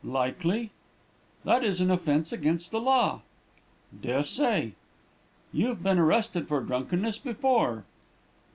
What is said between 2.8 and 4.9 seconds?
law.' "'Des'say.'